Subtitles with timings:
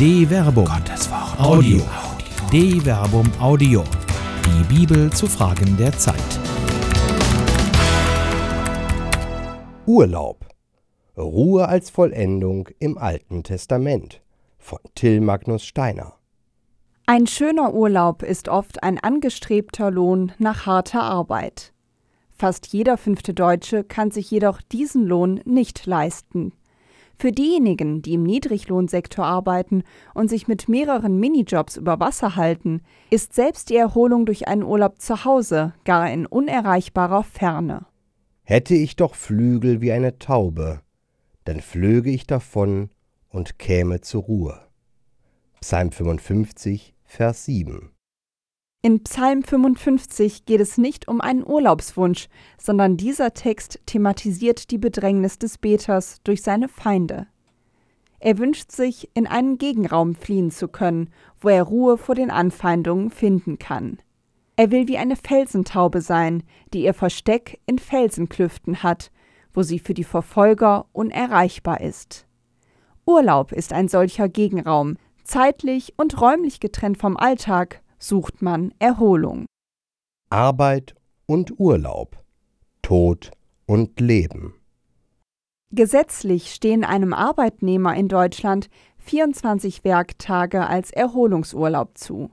[0.00, 0.64] De Verbum.
[0.64, 1.38] Gottes Wort.
[1.38, 1.82] Audio.
[2.50, 3.84] De Verbum Audio.
[4.46, 6.16] Die Bibel zu Fragen der Zeit.
[9.84, 10.46] Urlaub.
[11.18, 14.22] Ruhe als Vollendung im Alten Testament
[14.56, 16.14] von Till Magnus Steiner.
[17.04, 21.74] Ein schöner Urlaub ist oft ein angestrebter Lohn nach harter Arbeit.
[22.30, 26.54] Fast jeder fünfte Deutsche kann sich jedoch diesen Lohn nicht leisten.
[27.20, 29.82] Für diejenigen, die im Niedriglohnsektor arbeiten
[30.14, 35.02] und sich mit mehreren Minijobs über Wasser halten, ist selbst die Erholung durch einen Urlaub
[35.02, 37.84] zu Hause gar in unerreichbarer Ferne.
[38.42, 40.80] Hätte ich doch Flügel wie eine Taube,
[41.44, 42.88] dann flöge ich davon
[43.28, 44.58] und käme zur Ruhe.
[45.60, 47.90] Psalm 55, Vers 7
[48.82, 55.38] in Psalm 55 geht es nicht um einen Urlaubswunsch, sondern dieser Text thematisiert die Bedrängnis
[55.38, 57.26] des Beters durch seine Feinde.
[58.20, 61.10] Er wünscht sich, in einen Gegenraum fliehen zu können,
[61.40, 63.98] wo er Ruhe vor den Anfeindungen finden kann.
[64.56, 69.10] Er will wie eine Felsentaube sein, die ihr Versteck in Felsenklüften hat,
[69.52, 72.26] wo sie für die Verfolger unerreichbar ist.
[73.06, 79.46] Urlaub ist ein solcher Gegenraum, zeitlich und räumlich getrennt vom Alltag, sucht man Erholung.
[80.30, 80.94] Arbeit
[81.26, 82.24] und Urlaub,
[82.82, 83.30] Tod
[83.66, 84.54] und Leben.
[85.72, 92.30] Gesetzlich stehen einem Arbeitnehmer in Deutschland 24 Werktage als Erholungsurlaub zu.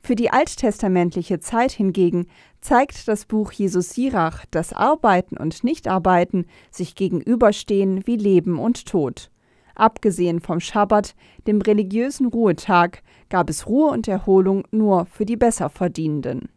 [0.00, 2.26] Für die alttestamentliche Zeit hingegen
[2.60, 9.30] zeigt das Buch Jesus Sirach, dass Arbeiten und Nichtarbeiten sich gegenüberstehen wie Leben und Tod.
[9.78, 11.14] Abgesehen vom Schabbat,
[11.46, 16.48] dem religiösen Ruhetag, gab es Ruhe und Erholung nur für die Besserverdienenden.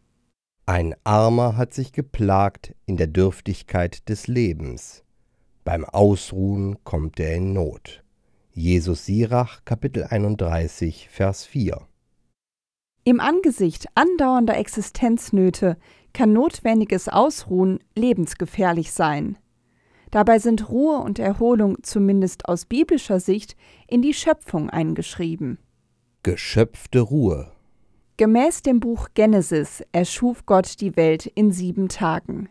[0.66, 5.04] Ein Armer hat sich geplagt in der Dürftigkeit des Lebens.
[5.64, 8.04] Beim Ausruhen kommt er in Not.
[8.54, 11.80] Jesus Sirach, Kapitel 31, Vers 4.
[13.04, 15.78] Im Angesicht andauernder Existenznöte
[16.14, 19.38] kann notwendiges Ausruhen lebensgefährlich sein.
[20.12, 23.56] Dabei sind Ruhe und Erholung zumindest aus biblischer Sicht
[23.88, 25.58] in die Schöpfung eingeschrieben.
[26.24, 27.52] Geschöpfte Ruhe.
[28.18, 32.50] Gemäß dem Buch Genesis erschuf Gott die Welt in sieben Tagen.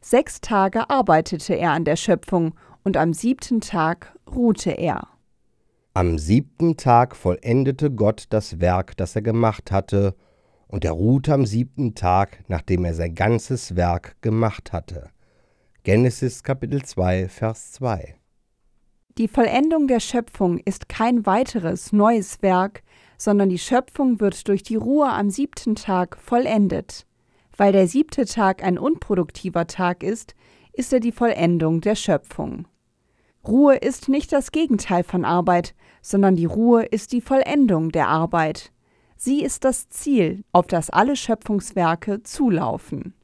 [0.00, 5.06] Sechs Tage arbeitete er an der Schöpfung und am siebten Tag ruhte er.
[5.94, 10.16] Am siebten Tag vollendete Gott das Werk, das er gemacht hatte,
[10.66, 15.10] und er ruhte am siebten Tag, nachdem er sein ganzes Werk gemacht hatte.
[15.84, 18.14] Genesis Kapitel 2, Vers 2.
[19.18, 22.84] Die Vollendung der Schöpfung ist kein weiteres neues Werk,
[23.18, 27.04] sondern die Schöpfung wird durch die Ruhe am siebten Tag vollendet.
[27.56, 30.36] Weil der siebte Tag ein unproduktiver Tag ist,
[30.72, 32.68] ist er die Vollendung der Schöpfung.
[33.44, 38.70] Ruhe ist nicht das Gegenteil von Arbeit, sondern die Ruhe ist die Vollendung der Arbeit.
[39.16, 43.14] Sie ist das Ziel, auf das alle Schöpfungswerke zulaufen.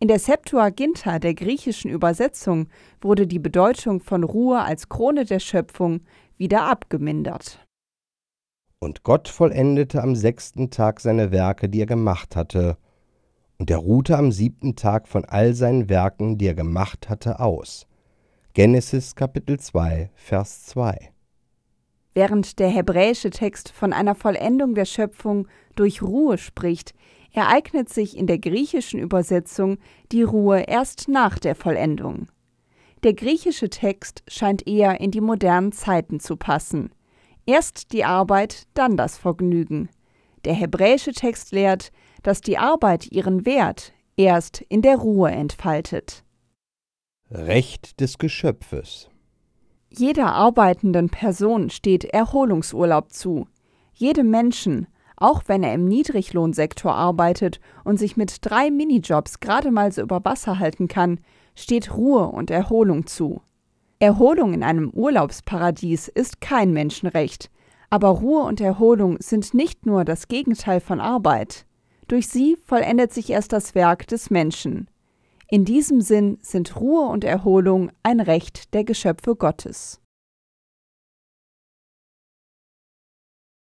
[0.00, 2.68] In der Septuaginta der griechischen Übersetzung
[3.00, 6.00] wurde die Bedeutung von Ruhe als Krone der Schöpfung
[6.36, 7.64] wieder abgemindert.
[8.80, 12.76] Und Gott vollendete am sechsten Tag seine Werke, die er gemacht hatte,
[13.56, 17.86] und er ruhte am siebten Tag von all seinen Werken, die er gemacht hatte, aus.
[18.52, 21.12] Genesis Kapitel 2, Vers 2.
[22.14, 26.94] Während der hebräische Text von einer Vollendung der Schöpfung durch Ruhe spricht,
[27.34, 29.78] ereignet sich in der griechischen Übersetzung
[30.12, 32.28] die Ruhe erst nach der Vollendung.
[33.02, 36.90] Der griechische Text scheint eher in die modernen Zeiten zu passen.
[37.44, 39.90] Erst die Arbeit, dann das Vergnügen.
[40.44, 41.90] Der hebräische Text lehrt,
[42.22, 46.24] dass die Arbeit ihren Wert erst in der Ruhe entfaltet.
[47.30, 49.10] Recht des Geschöpfes
[49.90, 53.48] Jeder arbeitenden Person steht Erholungsurlaub zu.
[53.92, 54.86] Jedem Menschen,
[55.16, 60.24] auch wenn er im Niedriglohnsektor arbeitet und sich mit drei Minijobs gerade mal so über
[60.24, 61.20] Wasser halten kann,
[61.54, 63.40] steht Ruhe und Erholung zu.
[64.00, 67.50] Erholung in einem Urlaubsparadies ist kein Menschenrecht,
[67.90, 71.64] aber Ruhe und Erholung sind nicht nur das Gegenteil von Arbeit.
[72.08, 74.88] Durch sie vollendet sich erst das Werk des Menschen.
[75.48, 80.00] In diesem Sinn sind Ruhe und Erholung ein Recht der Geschöpfe Gottes.